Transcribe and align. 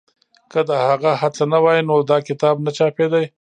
که 0.51 0.59
د 0.69 0.71
هغه 0.87 1.11
هڅه 1.21 1.43
نه 1.51 1.59
وای 1.63 1.79
نو 1.87 1.95
دا 2.11 2.17
کتاب 2.27 2.55
نه 2.65 2.71
چاپېده. 2.77 3.21